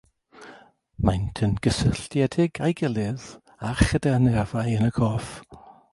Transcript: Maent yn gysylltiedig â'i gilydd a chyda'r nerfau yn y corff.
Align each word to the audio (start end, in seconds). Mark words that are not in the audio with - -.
Maent 1.05 1.41
yn 1.47 1.53
gysylltiedig 1.67 2.61
â'i 2.69 2.77
gilydd 2.81 3.29
a 3.69 3.75
chyda'r 3.83 4.19
nerfau 4.25 4.75
yn 4.79 4.89
y 4.93 4.95
corff. 4.97 5.33